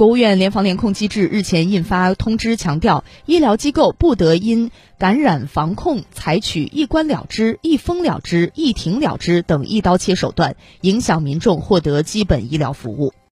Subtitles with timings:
[0.00, 13.12] 国务院联防联控机制日前印发通知强调医疗机构不得因感染防控采取一关了之一封了之一停了之等一刀切手段影响民众获得基本医疗服务。